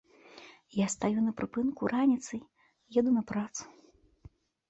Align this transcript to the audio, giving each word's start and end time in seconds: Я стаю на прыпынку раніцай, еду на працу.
Я 0.83 0.87
стаю 0.93 1.19
на 1.25 1.33
прыпынку 1.41 1.83
раніцай, 1.93 2.41
еду 3.01 3.09
на 3.17 3.23
працу. 3.33 3.63